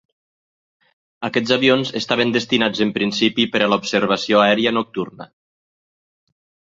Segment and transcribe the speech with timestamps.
[1.27, 5.29] Aquests avions estaven destinats en principi per a la observació aèria nocturna.